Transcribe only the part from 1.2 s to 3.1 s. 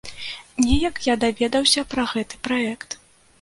даведаўся пра гэты праект.